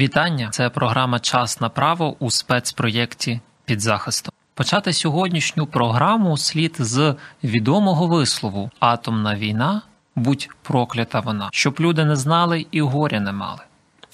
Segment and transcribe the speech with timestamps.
[0.00, 0.48] Вітання!
[0.50, 4.32] Це програма Час на право у спецпроєкті під захистом.
[4.54, 7.14] Почати сьогоднішню програму слід з
[7.44, 9.82] відомого вислову Атомна війна,
[10.16, 13.60] будь проклята вона, щоб люди не знали і горя не мали.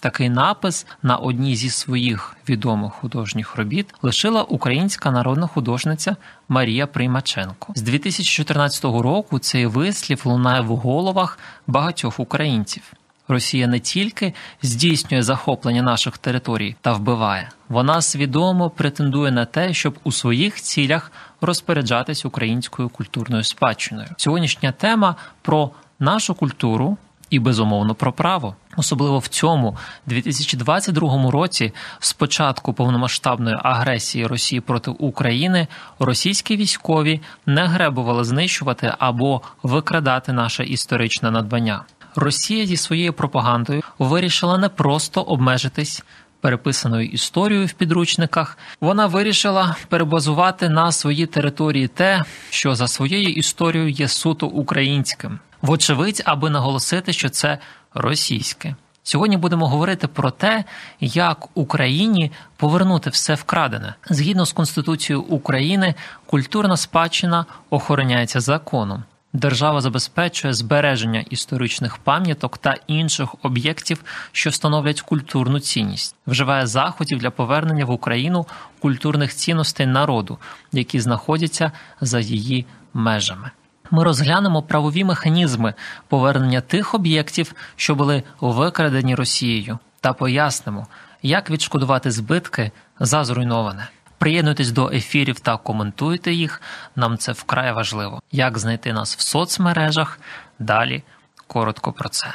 [0.00, 6.16] Такий напис на одній зі своїх відомих художніх робіт лишила українська народна художниця
[6.48, 7.72] Марія Приймаченко.
[7.74, 12.92] З 2014 року цей вислів лунає в головах багатьох українців.
[13.28, 19.98] Росія не тільки здійснює захоплення наших територій та вбиває, вона свідомо претендує на те, щоб
[20.04, 24.08] у своїх цілях розпоряджатись українською культурною спадщиною.
[24.16, 26.96] Сьогоднішня тема про нашу культуру
[27.30, 28.56] і безумовно про право.
[28.76, 35.66] Особливо в цьому 2022 році, з початку повномасштабної агресії Росії проти України,
[35.98, 41.84] російські військові не гребували знищувати або викрадати наше історичне надбання.
[42.16, 46.02] Росія зі своєю пропагандою вирішила не просто обмежитись
[46.40, 48.58] переписаною історією в підручниках.
[48.80, 56.22] Вона вирішила перебазувати на свої території те, що за своєю історією є суто українським, вочевидь,
[56.24, 57.58] аби наголосити, що це
[57.94, 58.74] російське.
[59.02, 60.64] Сьогодні будемо говорити про те,
[61.00, 63.94] як Україні повернути все вкрадене.
[64.10, 65.94] Згідно з Конституцією України,
[66.26, 69.02] культурна спадщина охороняється законом.
[69.32, 77.30] Держава забезпечує збереження історичних пам'яток та інших об'єктів, що становлять культурну цінність, вживає заходів для
[77.30, 78.46] повернення в Україну
[78.80, 80.38] культурних цінностей народу,
[80.72, 83.50] які знаходяться за її межами.
[83.90, 85.74] Ми розглянемо правові механізми
[86.08, 90.86] повернення тих об'єктів, що були викрадені Росією, та пояснимо,
[91.22, 93.88] як відшкодувати збитки за зруйноване.
[94.18, 96.62] Приєднуйтесь до ефірів та коментуйте їх.
[96.96, 98.20] Нам це вкрай важливо.
[98.32, 100.20] Як знайти нас в соцмережах?
[100.58, 101.02] Далі
[101.46, 102.26] коротко про це.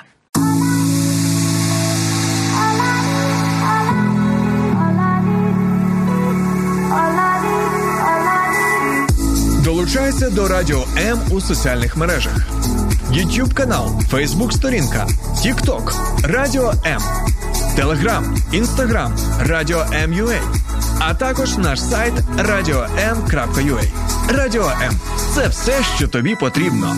[9.64, 12.34] Долучайся до Радіо М у соціальних мережах:
[13.12, 15.94] YouTube канал, Facebook сторінка, TikTok,
[16.24, 17.02] Радіо М,
[17.75, 20.71] Телеграм, Інстаграм, Радіо М.Ю.А.
[21.04, 23.84] а також наш сайт radio.m.ua.
[24.30, 25.00] Радіо М
[25.34, 26.96] це все, що тобі потрібно.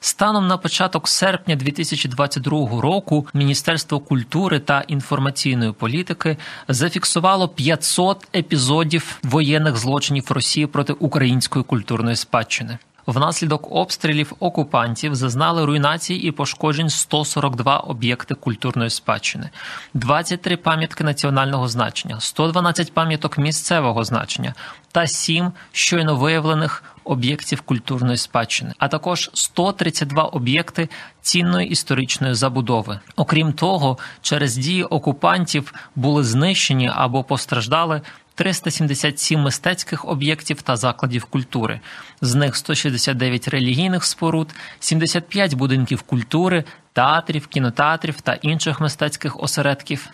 [0.00, 6.36] Станом на початок серпня 2022 року Міністерство культури та інформаційної політики
[6.68, 12.78] зафіксувало 500 епізодів воєнних злочинів Росії проти української культурної спадщини.
[13.06, 19.50] Внаслідок обстрілів окупантів зазнали руйнації і пошкоджень 142 об'єкти культурної спадщини,
[19.94, 24.54] 23 пам'ятки національного значення, 112 пам'яток місцевого значення
[24.92, 30.88] та 7 щойно виявлених об'єктів культурної спадщини, а також 132 об'єкти
[31.20, 33.00] цінної історичної забудови.
[33.16, 38.00] Окрім того, через дії окупантів були знищені або постраждали
[38.36, 41.80] 377 мистецьких об'єктів та закладів культури,
[42.20, 50.08] з них 169 релігійних споруд, 75 будинків культури, театрів, кінотеатрів та інших мистецьких осередків,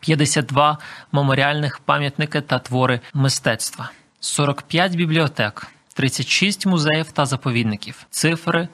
[0.00, 0.78] 52
[1.12, 3.90] меморіальних пам'ятники та твори мистецтва,
[4.20, 8.06] 45 бібліотек, 36 музеїв та заповідників.
[8.10, 8.68] Цифри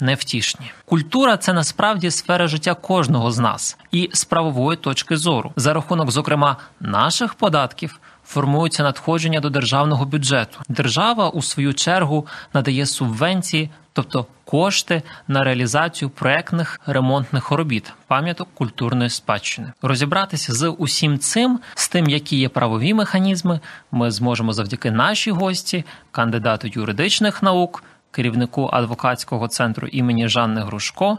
[0.00, 0.72] невтішні.
[0.84, 6.10] Культура це насправді сфера життя кожного з нас і з правової точки зору, за рахунок,
[6.10, 8.00] зокрема, наших податків.
[8.32, 10.58] Формуються надходження до державного бюджету.
[10.68, 19.10] Держава у свою чергу надає субвенції, тобто кошти на реалізацію проектних ремонтних робіт, пам'яток культурної
[19.10, 19.72] спадщини.
[19.82, 25.84] Розібратися з усім цим, з тим, які є правові механізми, ми зможемо завдяки нашій гості,
[26.10, 31.18] кандидату юридичних наук, керівнику адвокатського центру імені Жанни Грушко.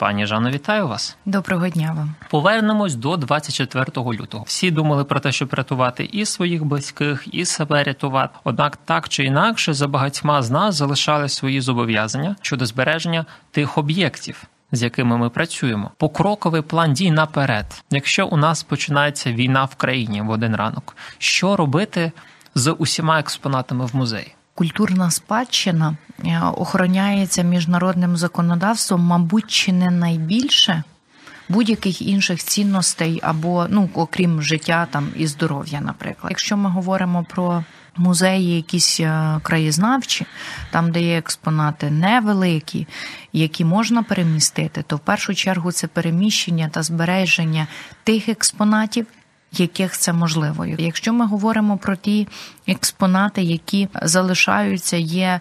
[0.00, 1.16] Пані Жано, вітаю вас.
[1.26, 2.14] Доброго дня вам.
[2.30, 4.44] Повернемось до 24 лютого.
[4.46, 8.38] Всі думали про те, щоб рятувати і своїх близьких, і себе рятувати.
[8.44, 14.44] Однак, так чи інакше, за багатьма з нас залишали свої зобов'язання щодо збереження тих об'єктів.
[14.72, 17.82] З якими ми працюємо, покроковий план дій наперед.
[17.90, 22.12] Якщо у нас починається війна в країні в один ранок, що робити
[22.54, 24.34] з усіма експонатами в музеї?
[24.60, 30.82] Культурна спадщина е, охороняється міжнародним законодавством, мабуть, чи не найбільше
[31.48, 36.30] будь-яких інших цінностей або ну окрім життя там і здоров'я, наприклад.
[36.30, 37.64] Якщо ми говоримо про
[37.96, 40.26] музеї, якісь е, краєзнавчі,
[40.70, 42.86] там, де є експонати невеликі,
[43.32, 47.66] які можна перемістити, то в першу чергу це переміщення та збереження
[48.04, 49.06] тих експонатів
[49.52, 50.66] яких це можливо.
[50.66, 52.28] Якщо ми говоримо про ті
[52.66, 55.40] експонати, які залишаються, є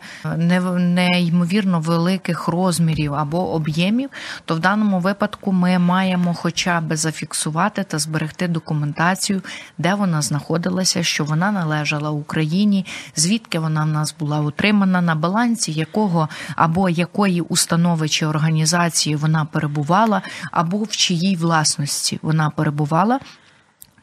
[0.77, 4.09] неймовірно великих розмірів або об'ємів,
[4.45, 9.41] то в даному випадку ми маємо хоча б зафіксувати та зберегти документацію,
[9.77, 12.85] де вона знаходилася, що вона належала Україні,
[13.15, 19.45] звідки вона в нас була утримана, на балансі якого або якої установи чи організації вона
[19.45, 20.21] перебувала,
[20.51, 23.19] або в чиїй власності вона перебувала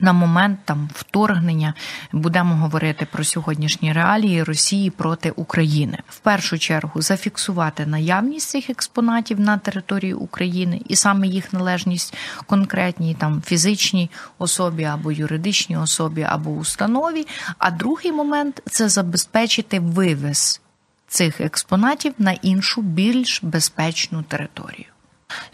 [0.00, 1.75] на момент там вторгнення
[2.12, 5.98] будемо говорити про сьогоднішні реалії Росії проти України.
[6.08, 12.16] В першу чергу зафіксувати наявність цих експонатів на території України і саме їх належність
[12.46, 17.26] конкретній там фізичній особі або юридичній особі або установі.
[17.58, 20.60] А другий момент це забезпечити вивез
[21.08, 24.95] цих експонатів на іншу більш безпечну територію.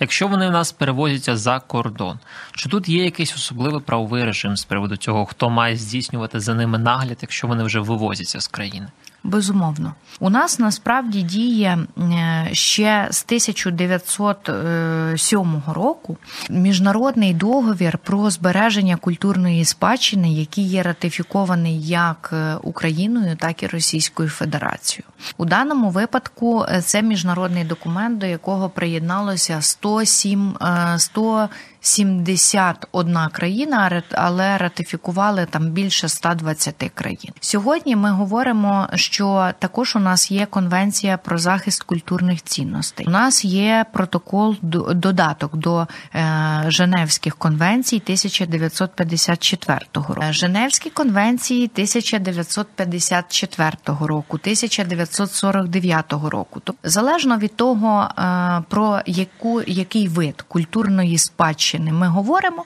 [0.01, 2.19] Якщо вони в нас перевозяться за кордон,
[2.53, 6.79] чи тут є якийсь особливий правовий режим з приводу цього, хто має здійснювати за ними
[6.79, 8.89] нагляд, якщо вони вже вивозяться з країни?
[9.25, 16.17] Безумовно, у нас насправді діє е, ще з 1907 року
[16.51, 24.29] міжнародний договір про збереження культурної спадщини, який є ратифікований як е, Україною, так і Російською
[24.29, 25.05] Федерацією.
[25.37, 30.57] У даному випадку е, це міжнародний документ, до якого приєдналося 107
[30.97, 31.49] 100
[31.83, 37.33] 71 країна, але ратифікували там більше 120 країн.
[37.41, 43.07] Сьогодні ми говоримо, що також у нас є конвенція про захист культурних цінностей.
[43.07, 44.57] У нас є протокол
[44.95, 50.23] додаток до е, Женевських конвенцій 1954 року.
[50.31, 56.61] Женевські конвенції 1954 року, 1949 року.
[56.65, 62.65] Тобто залежно від того, е, про яку який вид культурної спадщини Німеччини ми говоримо,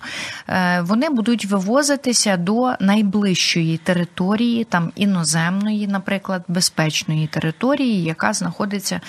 [0.49, 9.01] е, вони будуть вивозитися до найближчої території, там іноземної, наприклад, безпечної території, яка знаходиться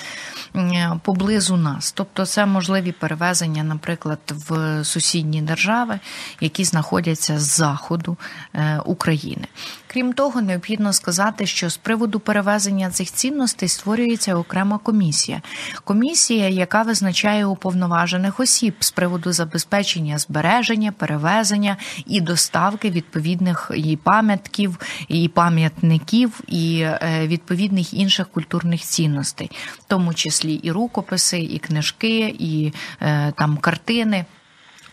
[1.04, 1.92] поблизу нас.
[1.92, 4.20] Тобто, це можливі перевезення, наприклад,
[4.50, 6.00] в сусідні держави,
[6.42, 8.18] які знаходяться з заходу
[8.54, 9.48] е, України.
[9.88, 15.42] Крім того, необхідно сказати, що з приводу перевезення цих цінностей створюється окрема комісія.
[15.84, 24.80] Комісія, яка визначає уповноважених осіб з приводу забезпечення збереження, перевезення і доставки відповідних і пам'ятків,
[25.08, 32.36] і пам'ятників, і е, відповідних інших культурних цінностей, в тому числі і рукописи, і книжки,
[32.40, 34.26] і е, там картини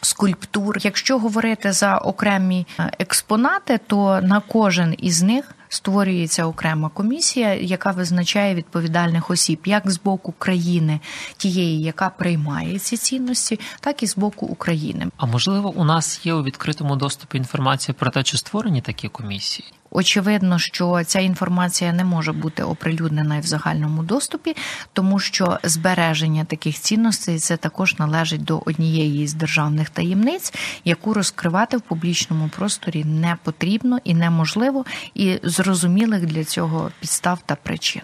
[0.04, 0.78] скульптур.
[0.80, 7.90] Якщо говорити за окремі е, експонати, то на кожен із них створюється окрема комісія, яка
[7.90, 11.00] визначає відповідальних осіб, як з боку країни,
[11.36, 15.06] тієї, яка приймає ці цінності, так і з боку України.
[15.16, 19.72] А можливо, у нас є у відкритому доступі інформація про те, чи створені такі комісії?
[19.96, 24.56] Очевидно, що ця інформація не може бути оприлюднена в загальному доступі,
[24.92, 30.54] тому що збереження таких цінностей це також належить до однієї з державних таємниць,
[30.84, 37.54] яку розкривати в публічному просторі не потрібно і неможливо, і зрозумілих для цього підстав та
[37.54, 38.02] причин.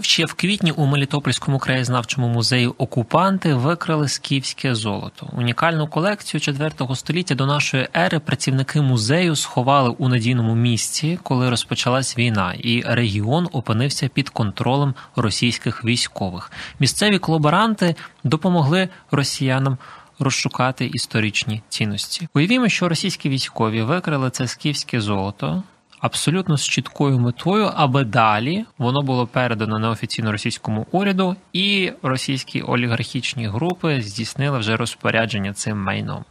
[0.00, 5.30] Ще в квітні у Мелітопольському краєзнавчому музеї окупанти викрали скіфське золото.
[5.32, 12.18] Унікальну колекцію 4 століття до нашої ери працівники музею сховали у надійному місці, коли розпочалась
[12.18, 16.52] війна, і регіон опинився під контролем російських військових.
[16.80, 19.78] Місцеві колаборанти допомогли росіянам.
[20.18, 22.28] Розшукати історичні цінності.
[22.34, 25.62] Уявімо, що російські військові викрили це скіфське золото,
[26.04, 33.46] абсолютно з чіткою метою, аби далі воно було передано неофіційно російському уряду, і російські олігархічні
[33.46, 36.24] групи здійснили вже розпорядження цим майном.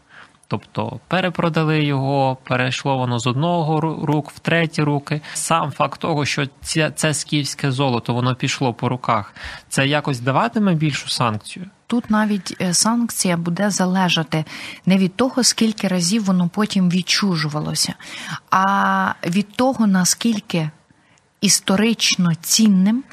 [0.47, 5.21] Тобто перепродали його, перейшло воно з одного рук в треті руки.
[5.33, 9.33] Сам факт того, що це, це скіфське золото воно пішло по руках,
[9.69, 11.65] це якось даватиме більшу санкцію.
[11.87, 14.45] Тут навіть е, санкція буде залежати
[14.85, 17.93] не від того, скільки разів воно потім відчужувалося,
[18.51, 20.69] а від того, наскільки
[21.41, 23.03] історично цінним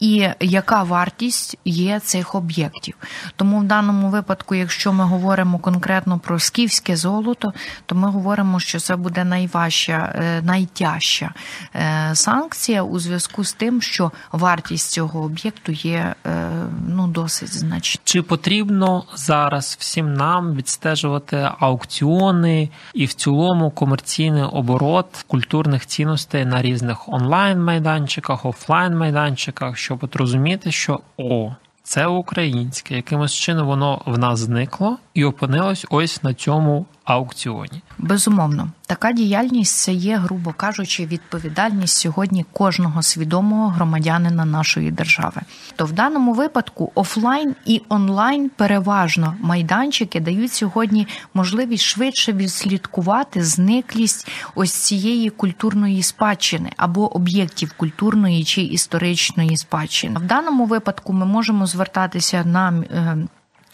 [0.00, 2.94] і яка вартість є цих об'єктів.
[3.36, 7.52] Тому в даному випадку, якщо ми говоримо конкретно про скіфське золото,
[7.86, 11.34] то ми говоримо, що це буде найважча, е, найтяжча
[11.74, 16.50] е, санкція у зв'язку з тим, що вартість цього об'єкту є е,
[16.88, 18.00] ну досить значна.
[18.04, 26.62] Чи потрібно зараз всім нам відстежувати аукціони і в цілому комерційний оборот культурних цінностей на
[26.62, 29.61] різних онлайн майданчиках, офлайн майданчиках?
[29.74, 31.52] Щоб от розуміти, що о,
[31.82, 37.82] це українське, якимось чином воно в нас зникло і опинилось ось на цьому аукціоні.
[37.98, 45.42] Безумовно, така діяльність це є, грубо кажучи, відповідальність сьогодні кожного свідомого громадянина нашої держави.
[45.76, 54.28] То в даному випадку офлайн і онлайн переважно майданчики дають сьогодні можливість швидше відслідкувати зниклість
[54.54, 60.20] ось цієї культурної спадщини або об'єктів культурної чи історичної спадщини.
[60.20, 63.16] В даному випадку ми можемо звертатися на е,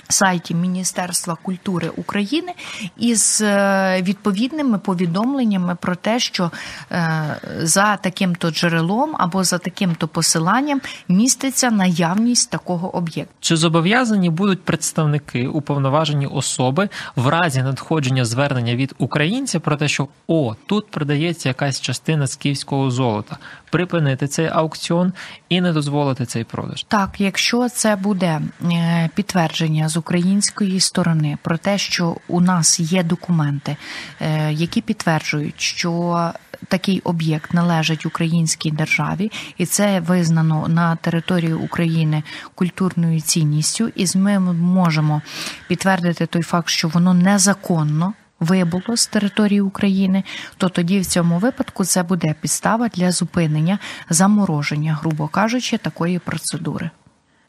[0.08, 2.52] сайті Міністерства культури України
[2.96, 6.50] із е, відповідними повідомленнями про те, що
[6.92, 13.34] е, за таким-то джерелом або за таким-то посиланням міститься наявність такого об'єкту.
[13.40, 20.08] Чи зобов'язані будуть представники уповноважені особи в разі надходження звернення від українця про те, що
[20.26, 23.36] о тут продається якась частина скіфського золота,
[23.70, 25.12] припинити цей аукціон
[25.48, 26.84] і не дозволити цей продаж?
[26.88, 33.02] Так, якщо це буде е, підтвердження з української сторони про те, що у нас є
[33.02, 33.76] документи,
[34.20, 36.32] е, які підтверджують, що
[36.68, 42.22] такий об'єкт належить українській державі, і це визнано на території України
[42.54, 45.22] культурною цінністю, і ми можемо
[45.68, 48.14] підтвердити той факт, що воно незаконно.
[48.40, 50.24] Вибуло з території України,
[50.56, 53.78] то тоді в цьому випадку це буде підстава для зупинення
[54.10, 56.90] замороження, грубо кажучи, такої процедури.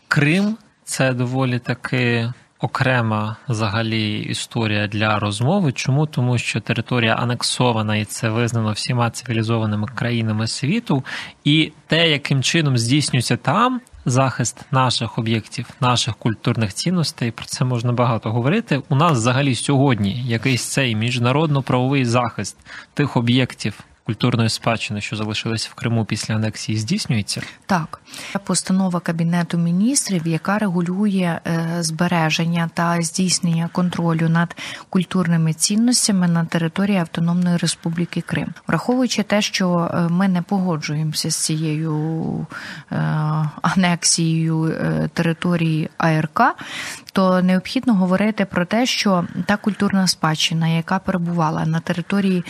[0.07, 5.71] Крим це доволі таки окрема взагалі історія для розмови.
[5.71, 6.05] Чому?
[6.05, 11.03] Тому що територія анексована і це визнано всіма цивілізованими країнами світу,
[11.43, 13.81] і те, яким чином здійснюється там.
[14.05, 18.81] Захист наших об'єктів, наших культурних цінностей, про це можна багато говорити.
[18.89, 22.57] У нас взагалі сьогодні якийсь цей міжнародно-правовий захист
[22.93, 27.41] тих об'єктів, культурної спадщини, що залишилися в Криму після анексії, здійснюється?
[27.65, 28.01] Так,
[28.43, 34.55] постанова кабінету міністрів, яка регулює е, збереження та здійснення контролю над
[34.89, 41.35] культурними цінностями на території Автономної Республіки Крим, враховуючи те, що е, ми не погоджуємося з
[41.35, 42.47] цією
[42.91, 42.95] е,
[43.61, 44.75] анексією
[45.13, 46.41] території АРК,
[47.13, 52.43] то необхідно говорити про те, що та культурна спадщина, яка перебувала на території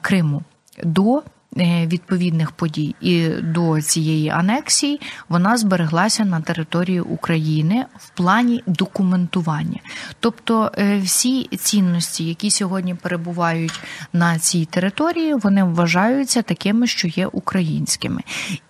[0.00, 0.42] Криму
[0.84, 1.22] до
[1.56, 9.80] е, відповідних подій і до цієї анексії вона збереглася на території України в плані документування.
[10.20, 13.80] Тобто е, всі цінності, які сьогодні перебувають
[14.12, 18.20] на цій території, вони вважаються такими, що є українськими.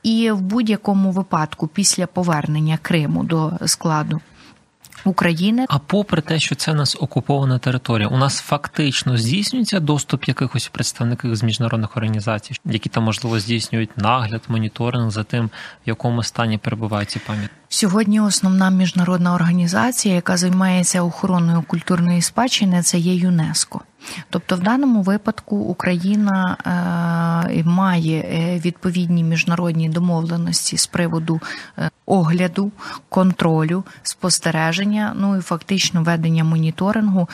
[0.03, 4.21] І в будь-якому випадку, після повернення Криму до складу
[5.05, 5.67] України.
[5.69, 10.69] А попри те, що це у нас окупована територія, у нас фактично здійснюється доступ якихось
[10.69, 16.59] представників з міжнародних організацій, які там можливо здійснюють нагляд, моніторинг за тим, в якому стані
[16.59, 17.55] перебувають ці пам'ятки.
[17.69, 23.81] Сьогодні основна міжнародна організація, яка займається охороною культурної спадщини, це є ЮНЕСКО.
[24.31, 26.57] Тобто, в даному випадку Україна
[27.51, 31.41] е, має е, відповідні міжнародні домовленості з приводу
[31.79, 32.73] е, огляду,
[33.09, 37.29] контролю, спостереження, ну і фактично ведення моніторингу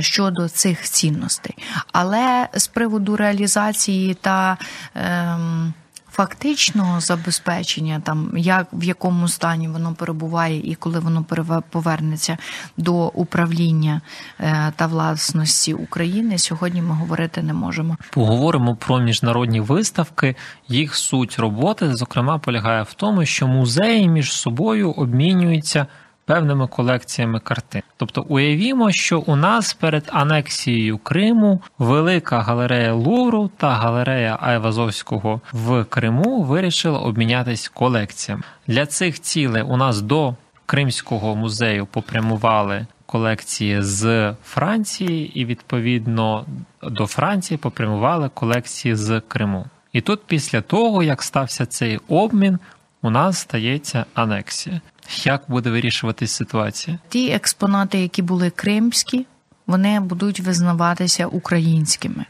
[0.00, 1.56] щодо цих цінностей.
[1.92, 4.56] Але з приводу реалізації та
[4.94, 5.74] ем,
[6.14, 11.24] фактичного забезпечення, там як в якому стані воно перебуває, і коли воно
[11.70, 12.38] повернеться
[12.76, 14.00] до управління
[14.40, 17.96] е, та власності України, сьогодні ми говорити не можемо.
[18.10, 20.36] Поговоримо про міжнародні виставки.
[20.68, 25.86] Їх суть роботи зокрема полягає в тому, що музеї між собою обмінюються
[26.24, 27.82] певними колекціями картин.
[27.96, 35.84] Тобто уявімо, що у нас перед анексією Криму велика галерея Лувру та галерея Айвазовського в
[35.84, 38.42] Криму вирішили обмінятись колекціями.
[38.66, 40.34] Для цих цілей у нас до
[40.66, 42.86] Кримського музею попрямували.
[43.06, 46.44] Колекції з Франції, і відповідно
[46.82, 49.66] до Франції попрямували колекції з Криму.
[49.92, 52.58] І тут, після того, як стався цей обмін,
[53.02, 54.80] у нас стається анексія.
[55.24, 56.98] Як буде вирішуватись ситуація?
[57.08, 59.26] Ті експонати, які були кримські,
[59.66, 62.24] вони будуть визнаватися українськими.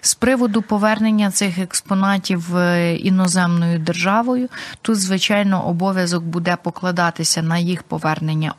[0.00, 4.48] З приводу повернення цих експонатів е, іноземною державою,
[4.82, 8.54] тут, звичайно, обов'язок буде покладатися на їх повернення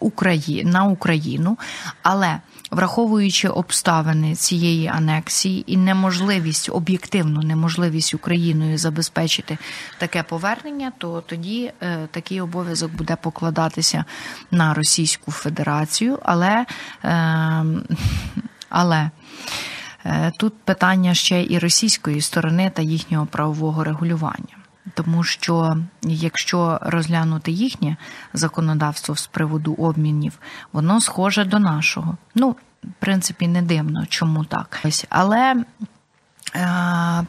[0.63, 1.57] на Україну,
[2.01, 2.39] але
[2.73, 9.57] враховуючи обставини цієї анексії і неможливість, об'єктивну неможливість Україною забезпечити
[9.97, 14.05] таке повернення, то тоді е, такий обов'язок буде покладатися
[14.51, 16.65] на Російську Федерацію, але
[17.03, 17.65] е,
[18.69, 19.09] але
[20.05, 24.57] е, тут питання ще і російської сторони та їхнього правового регулювання.
[24.93, 27.97] Тому що якщо розглянути їхнє
[28.33, 30.39] законодавство з приводу обмінів,
[30.73, 32.17] воно схоже до нашого.
[32.35, 34.79] Ну, в принципі, не дивно, чому так.
[35.09, 35.63] Але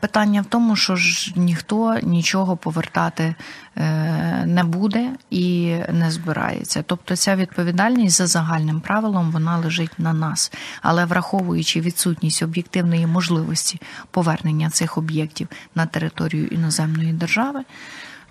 [0.00, 3.34] питання в тому, що ж ніхто нічого повертати
[3.76, 6.84] е, не буде і не збирається.
[6.86, 10.52] Тобто ця відповідальність за загальним правилом вона лежить на нас.
[10.82, 17.60] Але враховуючи відсутність об'єктивної можливості повернення цих об'єктів на територію іноземної держави,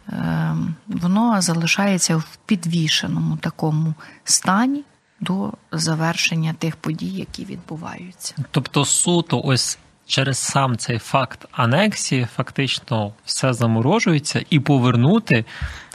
[0.10, 0.56] е,
[0.88, 4.84] воно залишається в підвішеному такому стані.
[5.20, 13.14] До завершення тих подій, які відбуваються, тобто суто, ось через сам цей факт анексії фактично
[13.26, 15.46] все заморожується і повернути.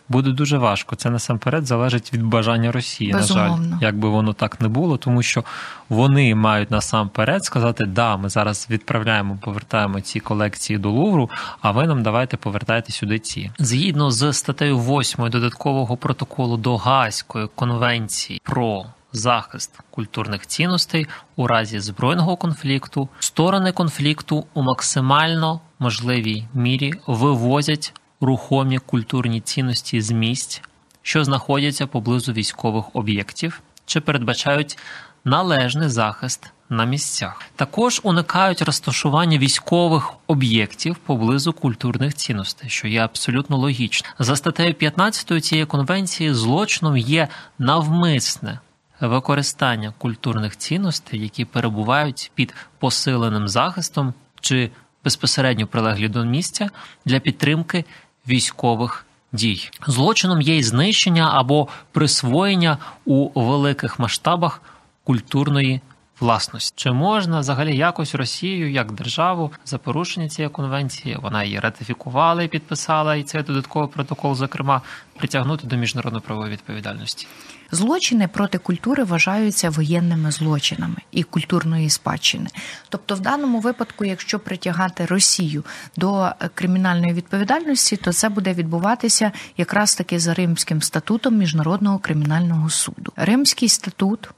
[0.08, 0.96] Буде дуже важко.
[0.96, 3.12] Це насамперед залежить від бажання Росії.
[3.12, 3.56] Безумовно.
[3.56, 5.44] На жаль, як би воно так не було, тому що
[5.88, 11.86] вони мають насамперед сказати, да, ми зараз відправляємо, повертаємо ці колекції до Лувру, а ви
[11.86, 13.50] нам давайте повертайте сюди ці.
[13.58, 21.80] Згідно з статтею 8 додаткового протоколу до Гаазької конвенції про захист культурних цінностей у разі
[21.80, 30.62] збройного конфлікту, сторони конфлікту у максимально можливій мірі вивозять рухомі культурні цінності з місць,
[31.02, 34.78] що знаходяться поблизу військових об'єктів, чи передбачають
[35.24, 36.52] належний захист.
[36.70, 44.08] На місцях також уникають розташування військових об'єктів поблизу культурних цінностей, що є абсолютно логічно.
[44.18, 48.58] За статтею 15 цієї конвенції злочином є навмисне
[49.00, 54.70] використання культурних цінностей, які перебувають під посиленим захистом чи
[55.04, 56.70] безпосередньо прилеглі до місця
[57.04, 57.84] для підтримки
[58.28, 59.70] військових дій.
[59.86, 64.62] Злочином є й знищення або присвоєння у великих масштабах
[65.04, 65.80] культурної.
[66.20, 71.18] Власності чи можна взагалі якось Росію як державу за порушення цієї конвенції?
[71.22, 74.82] Вона її ратифікувала і підписала, і цей додатковий протокол, зокрема,
[75.16, 77.26] притягнути до міжнародно правової відповідальності.
[77.70, 82.50] Злочини проти культури вважаються воєнними злочинами і культурної спадщини.
[82.88, 85.64] Тобто, в даному випадку, якщо притягати Росію
[85.96, 93.12] до кримінальної відповідальності, то це буде відбуватися якраз таки за Римським статутом Міжнародного кримінального суду.
[93.16, 94.28] Римський статут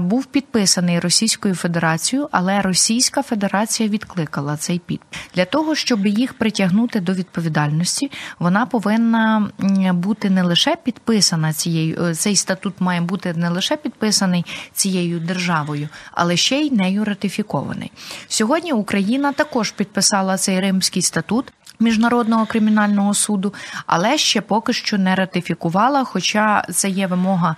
[0.00, 5.00] був підписаний Російською Федерацією, але Російська Федерація відкликала цей під
[5.34, 8.10] для того, щоб їх притягнути до відповідальності.
[8.38, 9.50] Вона повинна
[9.92, 12.04] бути не лише підписана цією.
[12.04, 17.92] Е, цей статут має бути не лише підписаний цією державою, але ще й нею ратифікований.
[18.28, 21.52] Сьогодні Україна також підписала цей Римський статут.
[21.80, 23.54] Міжнародного кримінального суду,
[23.86, 26.04] але ще поки що не ратифікувала.
[26.04, 27.56] Хоча це є вимога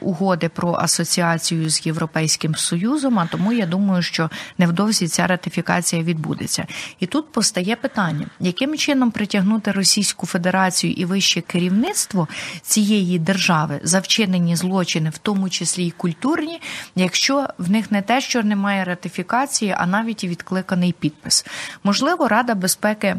[0.00, 3.18] угоди про асоціацію з Європейським Союзом.
[3.18, 6.66] А тому я думаю, що невдовзі ця ратифікація відбудеться.
[7.00, 12.28] І тут постає питання, яким чином притягнути Російську Федерацію і вище керівництво
[12.62, 16.60] цієї держави за вчинені злочини, в тому числі й культурні,
[16.94, 21.46] якщо в них не те, що немає ратифікації, а навіть і відкликаний підпис,
[21.84, 23.16] можливо, Рада безпеки.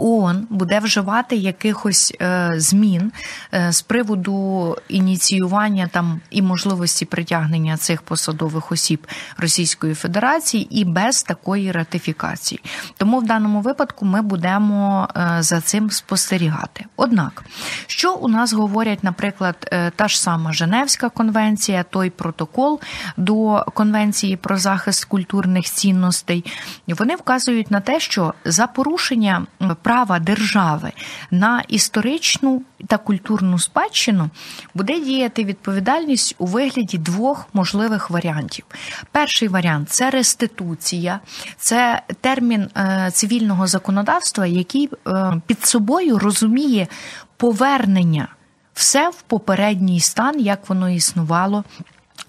[0.00, 3.12] ООН буде вживати якихось е, змін
[3.54, 9.06] е, з приводу ініціювання там і можливості притягнення цих посадових осіб
[9.38, 12.60] Російської Федерації і без такої ратифікації.
[12.96, 16.84] Тому в даному випадку ми будемо е, за цим спостерігати.
[16.96, 17.44] Однак,
[17.86, 22.80] що у нас говорять, наприклад, та ж сама Женевська конвенція, той протокол
[23.16, 26.44] до Конвенції про захист культурних цінностей,
[26.88, 29.46] вони вказують на те, що за порушення
[29.90, 30.92] права держави
[31.30, 34.30] на історичну та культурну спадщину
[34.74, 38.64] буде діяти відповідальність у вигляді двох можливих варіантів.
[39.12, 41.20] Перший варіант це реституція,
[41.56, 46.86] це термін е, цивільного законодавства, який е, під собою розуміє
[47.36, 48.28] повернення
[48.74, 51.64] все в попередній стан, як воно існувало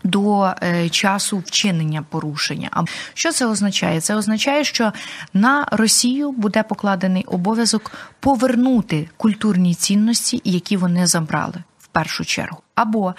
[0.03, 2.69] до е, часу вчинення порушення.
[2.71, 2.83] А
[3.13, 4.01] що це означає?
[4.01, 4.93] Це означає, що
[5.33, 13.15] на Росію буде покладений обов'язок повернути культурні цінності, які вони забрали в першу чергу, або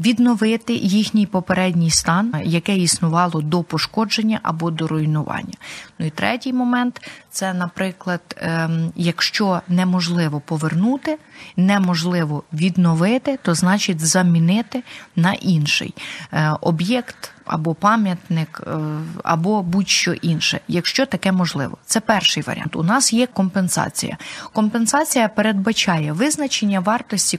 [0.00, 5.54] відновити їхній попередній стан, яке існувало до пошкодження або до руйнування.
[5.98, 11.18] Ну і третій момент це, наприклад, ем, якщо неможливо повернути,
[11.56, 14.82] неможливо відновити, то значить замінити
[15.16, 15.94] на інший
[16.32, 18.70] е, об'єкт або пам'ятник, е,
[19.22, 21.78] або будь-що інше, якщо таке можливо.
[21.86, 22.76] Це перший варіант.
[22.76, 24.16] У нас є компенсація.
[24.52, 27.38] Компенсація передбачає визначення вартості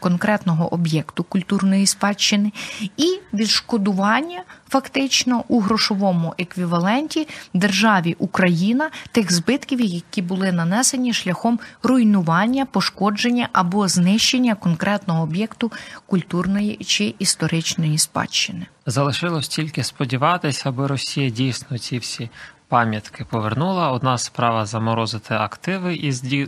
[0.00, 2.52] конкретного об'єкту культурної спадщини
[2.96, 12.66] і відшкодування фактично у грошовому еквіваленті державі Україна тих збитків, які були нанесені шляхом руйнування,
[12.66, 15.72] пошкодження або знищення конкретного об'єкту
[16.06, 18.66] культурної чи історичної спадщини.
[18.86, 22.30] Залишилось тільки сподіватися, аби Росія дійсно ці всі
[22.68, 23.90] пам'ятки повернула.
[23.90, 25.94] Одна справа заморозити активи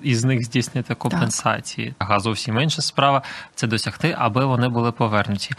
[0.03, 1.95] і з них здійснити компенсації.
[1.99, 3.23] А зовсім інша справа
[3.55, 5.55] це досягти, аби вони були повернуті.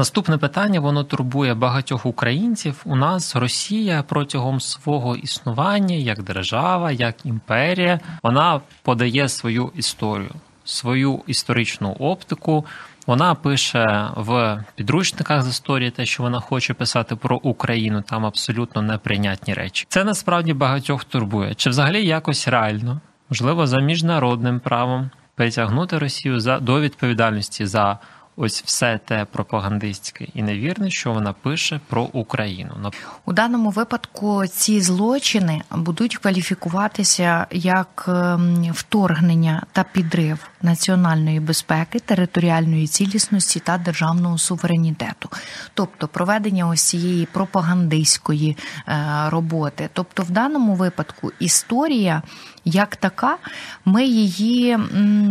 [0.00, 2.82] Наступне питання воно турбує багатьох українців.
[2.84, 10.30] У нас Росія протягом свого існування як держава, як імперія, вона подає свою історію,
[10.64, 12.66] свою історичну оптику.
[13.06, 18.82] Вона пише в підручниках з історії те, що вона хоче писати про Україну, там абсолютно
[18.82, 19.86] неприйнятні речі.
[19.88, 21.54] Це насправді багатьох турбує.
[21.54, 27.98] Чи взагалі якось реально, можливо, за міжнародним правом притягнути Росію за до відповідальності за
[28.40, 32.92] ось все те пропагандистське і невірне, що вона пише про Україну.
[33.24, 42.86] У даному випадку ці злочини будуть кваліфікуватися як ем, вторгнення та підрив національної безпеки, територіальної
[42.86, 45.28] цілісності та державного суверенітету,
[45.74, 48.56] тобто проведення ось цієї пропагандистської
[48.88, 49.88] е, роботи.
[49.92, 52.22] Тобто, в даному випадку історія
[52.64, 53.36] як така,
[53.84, 54.76] ми її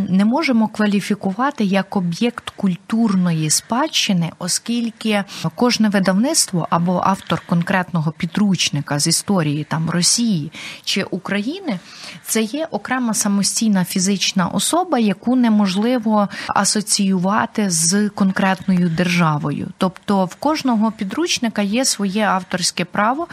[0.09, 5.23] не можемо кваліфікувати як об'єкт культурної спадщини, оскільки
[5.55, 10.51] кожне видавництво або автор конкретного підручника з історії там Росії
[10.83, 11.79] чи України
[12.23, 19.67] це є окрема самостійна фізична особа, яку неможливо асоціювати з конкретною державою.
[19.77, 23.27] Тобто в кожного підручника є своє авторське право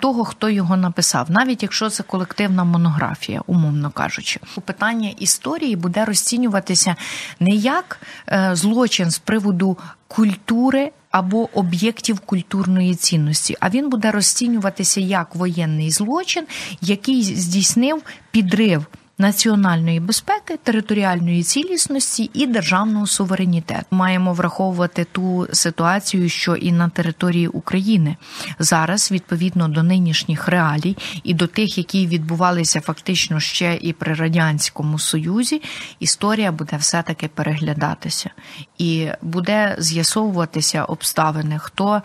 [0.00, 4.40] того, хто його написав, навіть якщо це колективна монографія умовно кажучи.
[4.64, 6.96] Питання історії буде розцінюватися
[7.40, 10.92] не як е, злочин з приводу культури.
[11.10, 16.46] Або об'єктів культурної цінності, а він буде розцінюватися як воєнний злочин,
[16.80, 18.86] який здійснив підрив
[19.18, 23.86] національної безпеки, територіальної цілісності і державного суверенітету.
[23.90, 28.16] Маємо враховувати ту ситуацію, що і на території України
[28.58, 34.98] зараз, відповідно до нинішніх реалій і до тих, які відбувалися фактично ще і при радянському
[34.98, 35.62] союзі,
[36.00, 38.30] історія буде все таки переглядатися
[38.78, 42.02] і буде з'ясовуватися обставини, хто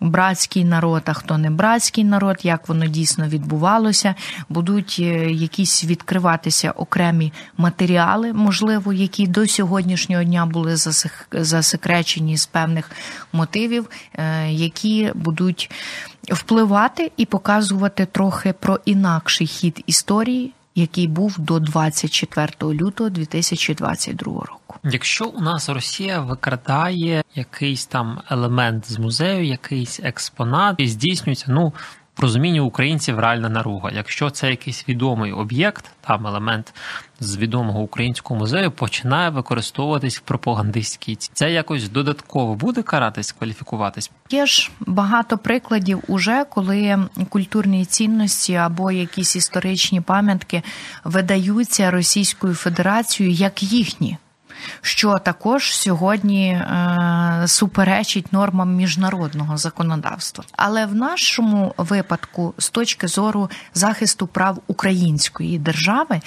[0.00, 4.14] братський народ, а хто не братський народ, як воно дійсно відбувалося,
[4.48, 10.76] будуть е, якісь відкриватися окремі матеріали, можливо, які до сьогоднішнього дня були
[11.32, 12.90] засекречені з певних
[13.32, 15.70] мотивів, е, які будуть
[16.30, 20.52] впливати і показувати трохи про інакший хід історії.
[20.78, 24.78] Який був до 24 лютого 2022 року.
[24.84, 31.72] Якщо у нас Росія викрадає якийсь там елемент з музею, якийсь експонат і здійснюється, ну
[32.18, 33.90] в розумінні українців реальна наруга.
[33.90, 36.74] Якщо це якийсь відомий об'єкт, там елемент
[37.20, 41.30] з відомого українського музею починає використовуватись в пропагандистській ці.
[41.34, 44.10] Це якось додатково буде каратись, кваліфікуватись.
[44.30, 50.62] Є ж багато прикладів, уже коли культурні цінності або якісь історичні пам'ятки
[51.04, 54.18] видаються Російською Федерацією як їхні
[54.80, 60.44] що також сьогодні е, суперечить нормам міжнародного законодавства.
[60.52, 66.20] Але в нашому випадку, з точки зору захисту прав української держави,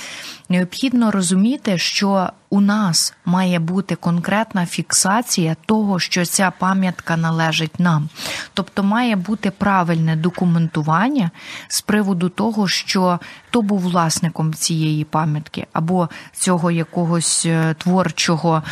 [0.49, 8.09] необхідно розуміти, що у нас має бути конкретна фіксація того, що ця пам'ятка належить нам.
[8.53, 11.31] Тобто має бути правильне документування
[11.67, 18.63] з приводу того, що хто був власником цієї пам'ятки або цього якогось е, творчого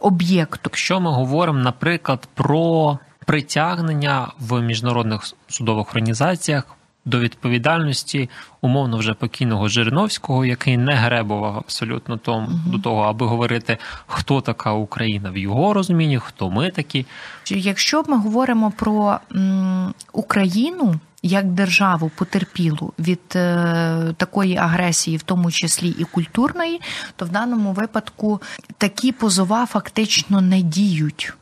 [0.00, 0.60] об'єкту.
[0.64, 6.77] Якщо ми говоримо, наприклад, про притягнення в міжнародних судових організаціях
[7.08, 12.76] до відповідальності умовно вже покійного Жириновського, який не гребував абсолютно том, угу.
[12.76, 17.06] до того, аби говорити, хто така Україна в його розумінні, хто ми такі.
[17.50, 20.94] Якщо ми говоримо про м, Україну.
[21.22, 26.80] Як державу потерпілу від е, такої агресії, в тому числі і культурної,
[27.16, 28.40] то в даному випадку
[28.78, 31.34] такі позова фактично не діють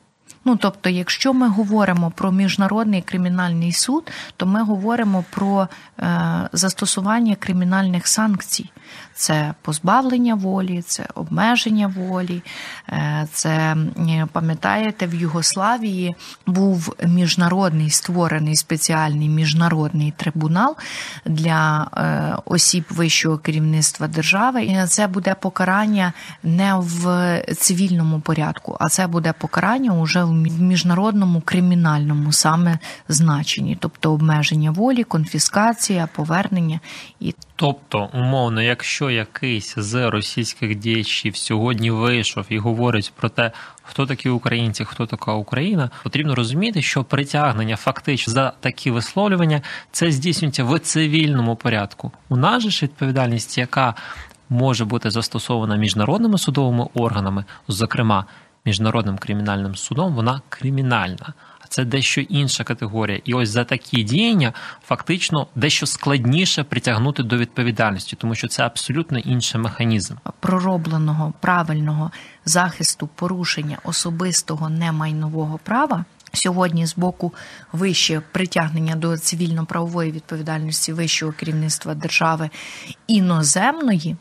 [0.46, 7.36] Ну тобто, якщо ми говоримо про міжнародний кримінальний суд, то ми говоримо про е, застосування
[7.36, 8.70] кримінальних санкцій.
[9.16, 12.42] Це позбавлення волі, це обмеження волі,
[12.88, 13.76] е, це
[14.32, 16.14] пам'ятаєте, в Югославії
[16.46, 20.76] був міжнародний створений спеціальний міжнародний трибунал
[21.24, 24.64] для е, осіб вищого керівництва держави.
[24.64, 31.40] І це буде покарання не в цивільному порядку, а це буде покарання уже в міжнародному
[31.40, 36.80] кримінальному саме значенні, тобто обмеження волі, конфіскація, повернення
[37.20, 44.06] і Тобто, умовно, якщо якийсь з російських діячів сьогодні вийшов і говорить про те, хто
[44.06, 50.64] такі українці, хто така Україна, потрібно розуміти, що притягнення фактично за такі висловлювання це здійснюється
[50.64, 52.12] в цивільному порядку.
[52.28, 53.94] У нас же ж відповідальність, яка
[54.48, 58.26] може бути застосована міжнародними судовими органами, зокрема
[58.64, 61.34] міжнародним кримінальним судом, вона кримінальна
[61.76, 63.20] це дещо інша категорія.
[63.24, 64.52] І ось за такі діяння
[64.86, 72.10] фактично дещо складніше притягнути до відповідальності, тому що це абсолютно інший механізм проробленого правильного
[72.44, 76.04] захисту порушення особистого немайнового права.
[76.32, 77.34] Сьогодні з боку
[77.72, 82.50] вище притягнення до цивільно-правової відповідальності вищого керівництва держави
[83.06, 84.16] іноземної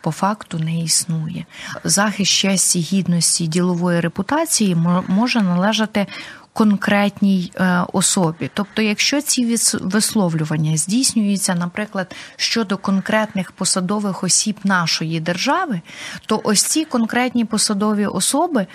[0.00, 1.44] по факту не існує.
[1.84, 4.76] Захист честі, гідності ділової репутації
[5.08, 6.06] може належати
[6.52, 8.50] конкретній е, особі.
[8.54, 15.80] Тобто, якщо ці висловлювання здійснюються, наприклад, щодо конкретних посадових осіб нашої держави,
[16.26, 18.66] то ось ці конкретні посадові особи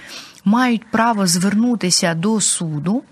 [0.45, 3.03] мають право звернутися до суду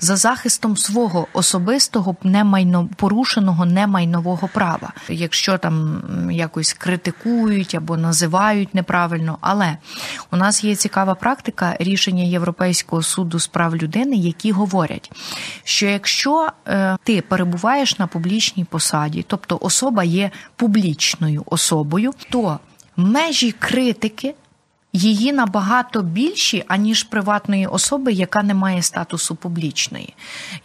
[0.00, 9.38] за захистом свого особистого немайно порушеного немайнового права, якщо там якось критикують або називають неправильно.
[9.40, 9.76] Але
[10.32, 15.10] у нас є цікава практика рішення Європейського суду з прав людини, які говорять,
[15.64, 22.58] що якщо е, ти перебуваєш на публічній посаді, тобто особа є публічною особою, то
[22.96, 24.34] межі критики
[24.92, 30.14] її набагато більші, аніж приватної особи, яка не має статусу публічної.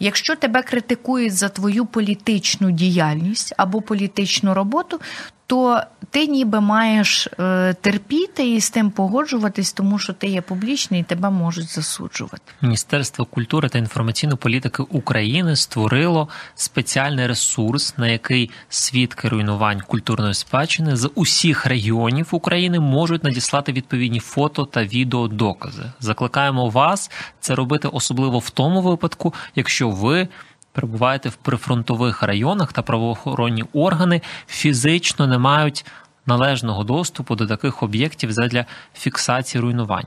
[0.00, 5.00] Якщо тебе критикують за твою політичну діяльність або політичну роботу,
[5.46, 11.00] то ти ніби маєш е, терпіти і з тим погоджуватись, тому що ти є публічний
[11.00, 12.52] і тебе можуть засуджувати.
[12.62, 20.96] Міністерство культури та інформаційної політики України створило спеціальний ресурс, на який свідки руйнувань культурної спадщини
[20.96, 25.82] з усіх регіонів України можуть надіслати відповідні фото та відеодокази.
[26.00, 30.28] Закликаємо вас це робити особливо в тому випадку, якщо ви
[30.74, 35.84] перебуваєте в прифронтових районах та правоохоронні органи фізично не мають
[36.26, 40.06] належного доступу до таких об'єктів задля фіксації руйнувань.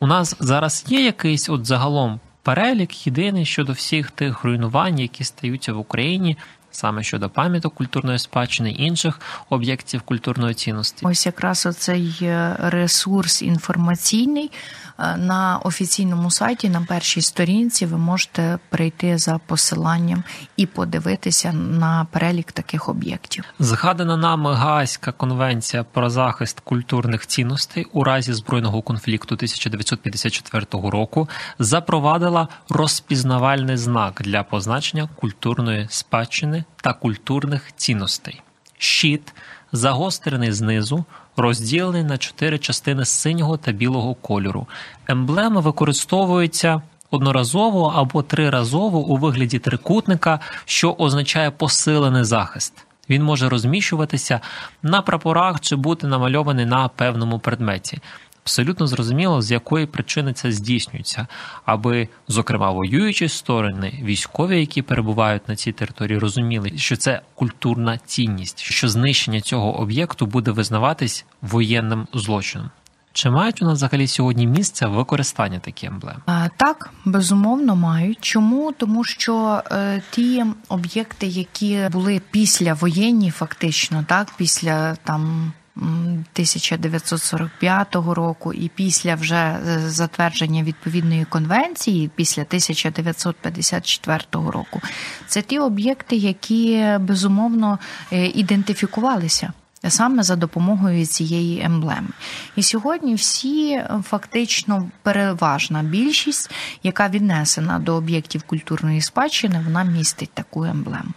[0.00, 5.72] У нас зараз є якийсь от загалом перелік єдиний щодо всіх тих руйнувань, які стаються
[5.72, 6.36] в Україні.
[6.76, 14.50] Саме щодо пам'яток культурної спадщини інших об'єктів культурної цінності, ось якраз оцей е, ресурс інформаційний
[14.98, 20.24] Е, на офіційному сайті на першій сторінці ви можете прийти за посиланням
[20.56, 23.44] і подивитися на перелік таких об'єктів.
[23.58, 32.48] Згадана нами Гаазька конвенція про захист культурних цінностей у разі збройного конфлікту 1954 року запровадила
[32.68, 38.42] розпізнавальний знак для позначення культурної спадщини та культурних цінностей.
[38.78, 39.34] Щит
[39.72, 41.04] загострений знизу
[41.36, 44.66] розділений на чотири частини синього та білого кольору.
[45.08, 52.86] Емблема використовується одноразово або триразово у вигляді трикутника, що означає посилений захист.
[53.10, 54.40] Він може розміщуватися
[54.82, 57.98] на прапорах чи бути намальований на певному предметі
[58.46, 61.26] абсолютно зрозуміло, з якої причини це здійснюється,
[61.64, 68.60] аби, зокрема, воюючі сторони, військові, які перебувають на цій території, розуміли, що це культурна цінність,
[68.60, 72.70] що знищення цього об'єкту буде визнаватись воєнним злочином.
[73.12, 76.20] Чи мають у нас взагалі сьогодні місце використання такі емблеми?
[76.56, 78.18] Так, безумовно, мають.
[78.20, 78.72] Чому?
[78.72, 88.52] Тому що е, ті об'єкти, які були після воєнні, фактично, так, після там 1945 року,
[88.52, 94.80] і після вже е, затвердження відповідної конвенції, після 1954 року,
[95.26, 97.78] це ті об'єкти, які безумовно
[98.12, 99.52] е, ідентифікувалися.
[99.88, 102.08] Саме за допомогою цієї емблеми.
[102.56, 106.50] І сьогодні всі е, фактично переважна більшість,
[106.82, 111.10] яка віднесена до об'єктів культурної спадщини, вона містить таку емблему.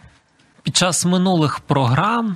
[0.64, 2.36] Під час минулих програм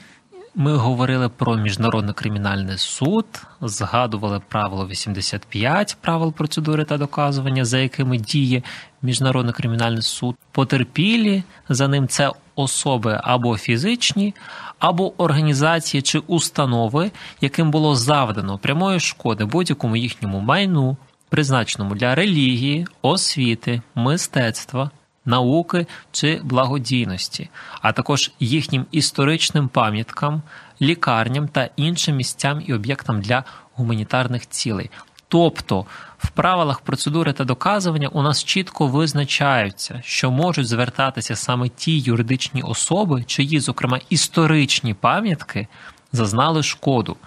[0.56, 3.26] Ми говорили про міжнародний кримінальний суд,
[3.62, 8.64] згадували правило 85 правил процедури та доказування, за якими діє
[9.02, 10.36] міжнародний кримінальний суд.
[10.52, 14.36] Потерпілі за ним це особи або фізичні,
[14.80, 17.12] або організації чи установи,
[17.42, 20.98] яким було завдано прямої шкоди будь-якому їхньому майну,
[21.30, 24.92] призначеному для релігії, освіти, мистецтва.
[25.26, 27.50] Науки чи благодійності,
[27.82, 30.42] а також їхнім історичним пам'яткам,
[30.82, 33.44] лікарням та іншим місцям і об'єктам для
[33.76, 34.90] гуманітарних цілей.
[35.28, 35.86] Тобто
[36.18, 42.62] в правилах процедури та доказування у нас чітко визначаються, що можуть звертатися саме ті юридичні
[42.62, 45.68] особи, чиї, зокрема, історичні пам'ятки
[46.12, 47.18] зазнали шкоду.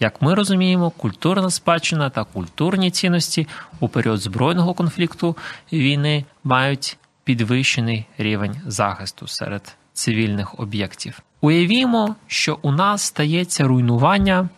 [0.00, 3.48] Як ми розуміємо, культурна спадщина та культурні цінності
[3.80, 5.36] у період збройного конфлікту
[5.72, 11.20] війни мають підвищений рівень захисту серед цивільних об'єктів.
[11.40, 14.48] Уявімо, що у нас стається руйнування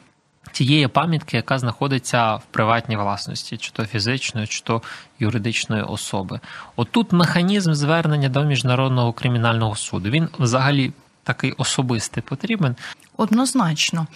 [0.53, 4.83] тієї пам'ятки, яка знаходиться в приватній власності, чи то фізичної, чи то
[5.19, 6.41] юридичної особи.
[6.77, 10.11] Отут механізм звернення до міжнародного кримінального суду.
[10.11, 12.77] Він взагалі такий особистий потрібен.
[13.17, 14.07] Однозначно,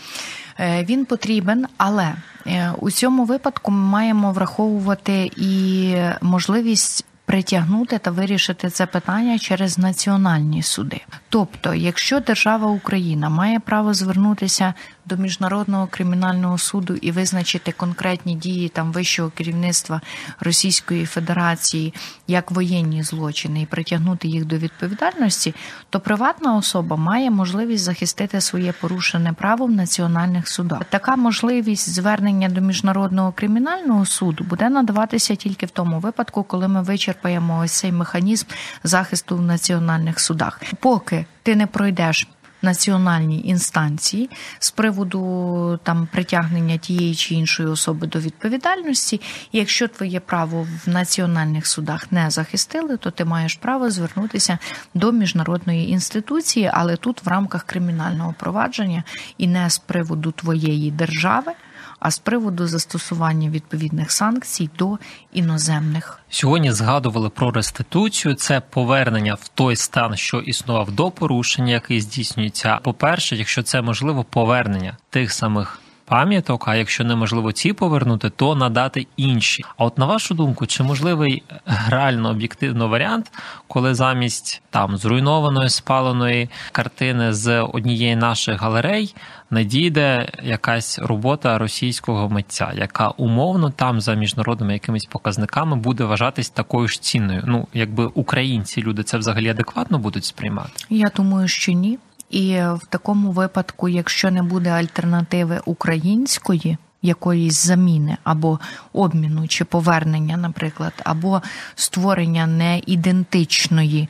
[0.60, 2.14] е, він потрібен, але
[2.46, 9.78] е, у цьому випадку ми маємо враховувати і можливість притягнути та вирішити це питання через
[9.78, 11.00] національні суди.
[11.28, 14.74] Тобто, якщо держава Україна має право звернутися
[15.08, 20.00] до міжнародного кримінального суду і визначити конкретні дії там вищого керівництва
[20.40, 21.94] Російської Федерації
[22.26, 25.54] як воєнні злочини і притягнути їх до відповідальності,
[25.90, 30.84] то приватна особа має можливість захистити своє порушене право в національних судах.
[30.84, 36.82] Така можливість звернення до міжнародного кримінального суду буде надаватися тільки в тому випадку, коли ми
[36.82, 38.46] вичерпаємо ось цей механізм
[38.84, 40.60] захисту в національних судах.
[40.80, 42.28] Поки ти не пройдеш
[42.62, 49.20] національній інстанції з приводу там притягнення тієї чи іншої особи до відповідальності.
[49.52, 54.58] І якщо твоє право в національних судах не захистили, то ти маєш право звернутися
[54.94, 59.04] до міжнародної інституції, але тут в рамках кримінального провадження
[59.38, 61.52] і не з приводу твоєї держави
[62.00, 64.98] а з приводу застосування відповідних санкцій до
[65.32, 66.20] іноземних.
[66.30, 68.34] Сьогодні згадували про реституцію.
[68.34, 72.80] Це повернення в той стан, що існував до порушення, який здійснюється.
[72.82, 76.68] По перше, якщо це можливо, повернення тих самих пам'яток.
[76.68, 79.64] А якщо неможливо ці повернути, то надати інші.
[79.76, 81.42] А от на вашу думку, чи можливий
[81.88, 83.32] реально об'єктивно варіант,
[83.68, 89.14] коли замість там зруйнованої спаленої картини з однієї наших галерей
[89.50, 96.88] надійде якась робота російського митця, яка умовно там за міжнародними якимись показниками буде вважатись такою
[96.88, 97.42] ж цінною?
[97.46, 100.70] Ну якби українці люди це взагалі адекватно будуть сприймати?
[100.90, 101.98] Я думаю, що ні.
[102.30, 108.60] І в такому випадку, якщо не буде альтернативи української якоїсь заміни або
[108.92, 111.42] обміну чи повернення, наприклад, або
[111.74, 114.08] створення неідентичної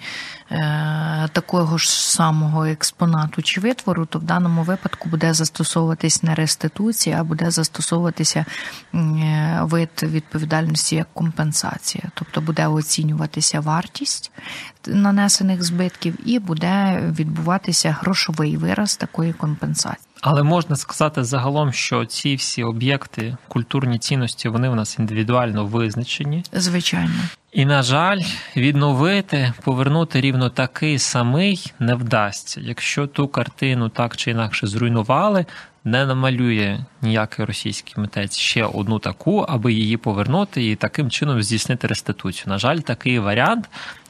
[0.51, 7.21] е, такого ж самого експонату чи витвору, то в даному випадку буде застосовуватись не реституція,
[7.21, 8.45] а буде застосовуватися
[8.95, 14.31] е, вид відповідальності як компенсація, тобто буде оцінюватися вартість
[14.87, 20.08] нанесених збитків і буде відбуватися грошовий вираз такої компенсації.
[20.21, 26.45] Але можна сказати загалом, що ці всі об'єкти, культурні цінності, вони в нас індивідуально визначені.
[26.53, 27.15] Звичайно.
[27.53, 28.21] І, на жаль,
[28.57, 32.61] відновити, повернути рівно такий самий не вдасться.
[32.61, 35.47] Якщо ту картину так чи інакше зруйнували,
[35.85, 41.87] не намалює ніякий російський митець ще одну таку, аби її повернути і таким чином здійснити
[41.87, 42.45] реституцію.
[42.47, 43.69] На жаль, такий варіант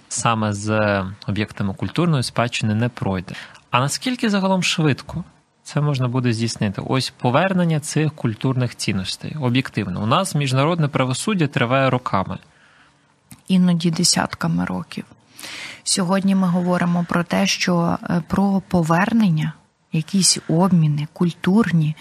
[0.08, 3.34] саме з об'єктами культурної спадщини не пройде.
[3.70, 5.24] А наскільки загалом швидко?
[5.68, 6.82] Це можна буде здійснити.
[6.86, 9.36] Ось повернення цих культурних цінностей.
[9.40, 12.38] Об'єктивно, у нас міжнародне правосуддя триває роками,
[13.48, 15.04] іноді десятками років.
[15.84, 19.52] Сьогодні ми говоримо про те, що е, про повернення,
[19.92, 21.96] якісь обміни, культурні.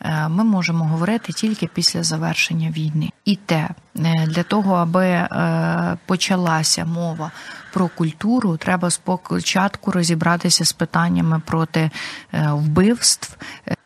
[0.00, 5.28] Е, ми можемо говорити тільки після завершення війни, і те е, для того, аби
[6.06, 7.30] почалася мова
[7.72, 11.90] про культуру, треба спочатку розібратися з питаннями проти
[12.32, 13.36] е, вбивств.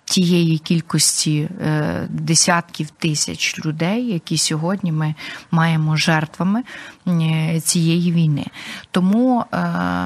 [0.05, 5.15] тієї кількості е, десятків тисяч людей, які сьогодні ми
[5.51, 6.65] маємо жертвами е,
[7.65, 8.47] цієї війни.
[8.91, 9.57] Тому е,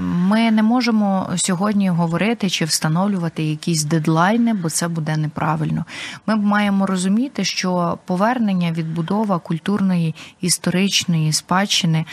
[0.00, 5.84] ми не можемо сьогодні говорити чи встановлювати якісь дедлайни, бо це буде неправильно.
[6.26, 12.05] Ми маємо розуміти, що повернення, відбудова культурної історичної спадщини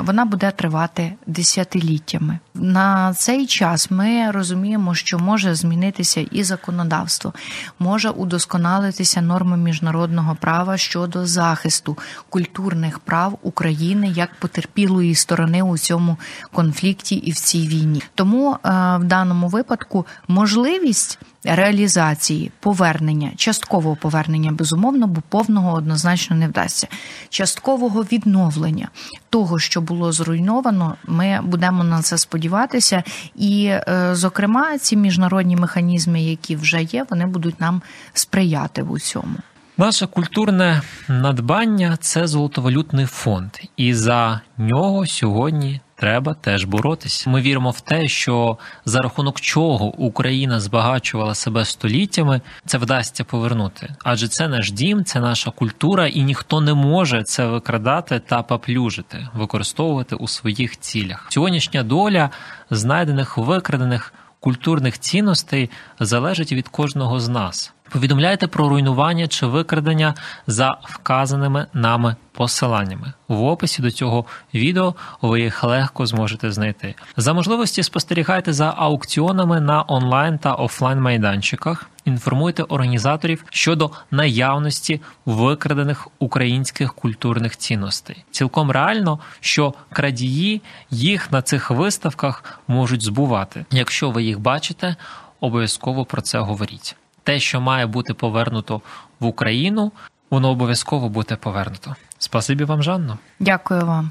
[0.00, 2.38] вона буде тривати десятиліттями.
[2.54, 7.32] На цей час ми розуміємо, що може змінитися і законодавство,
[7.78, 11.98] може удосконалитися норми міжнародного права щодо захисту
[12.28, 16.16] культурних прав України як потерпілої сторони у цьому
[16.52, 18.02] конфлікті і в цій війні.
[18.14, 18.56] Тому е,
[18.96, 26.88] в даному випадку можливість реалізації повернення, часткового повернення, безумовно, бо повного однозначно не вдасться.
[27.28, 28.88] Часткового відновлення
[29.30, 33.02] того, що було зруйновано, ми будемо на це сподіватися.
[33.34, 37.82] І, е, зокрема, ці міжнародні механізми, які вже є, вони будуть нам
[38.14, 39.36] сприяти в усьому.
[39.80, 47.30] Наше культурне надбання це золотовалютний фонд, і за нього сьогодні треба теж боротися.
[47.30, 53.94] Ми віримо в те, що за рахунок чого Україна збагачувала себе століттями, це вдасться повернути.
[54.04, 59.28] Адже це наш дім, це наша культура, і ніхто не може це викрадати та поплюжити,
[59.34, 61.26] використовувати у своїх цілях.
[61.28, 62.30] Сьогоднішня доля
[62.70, 65.70] знайдених викрадених культурних цінностей
[66.00, 67.72] залежить від кожного з нас.
[67.90, 70.14] Повідомляйте про руйнування чи викрадення
[70.46, 73.12] за вказаними нами посиланнями.
[73.28, 74.24] В описі до цього
[74.54, 76.94] відео ви їх легко зможете знайти.
[77.16, 81.90] За можливості спостерігайте за аукціонами на онлайн та офлайн майданчиках.
[82.04, 88.24] Інформуйте організаторів щодо наявності викрадених українських культурних цінностей.
[88.30, 93.64] Цілком реально, що крадії їх на цих виставках можуть збувати.
[93.70, 94.96] Якщо ви їх бачите,
[95.40, 98.80] обов'язково про це говоріть те, що має бути повернуто
[99.20, 99.92] в Україну,
[100.30, 101.94] воно обов'язково буде повернуто.
[102.18, 103.18] Спасибі вам, Жанно.
[103.40, 104.10] Дякую вам.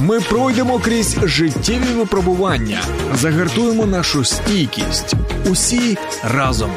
[0.00, 2.80] Ми пройдемо крізь життєві випробування,
[3.14, 5.14] загартуємо нашу стійкість.
[5.50, 6.70] Усі разом.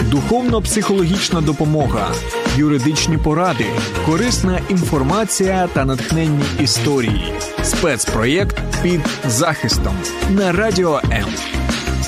[0.00, 2.10] Духовно-психологічна допомога,
[2.56, 3.66] юридичні поради,
[4.06, 7.32] корисна інформація та натхненні історії.
[7.62, 9.94] Спецпроєкт під захистом
[10.30, 11.26] на радіо М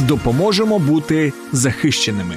[0.01, 2.37] допоможемо бути захищеними.